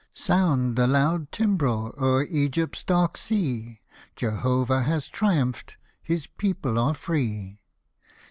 Sound 0.15 0.77
the 0.77 0.87
loud 0.87 1.31
Timbrel 1.31 1.93
o'er 2.03 2.23
Egypt's 2.23 2.83
dark 2.83 3.17
sea! 3.17 3.81
Jehovah 4.15 4.81
has 4.81 5.07
triumphed— 5.07 5.75
his 6.01 6.25
people 6.25 6.79
are 6.79 6.95
free. 6.95 7.59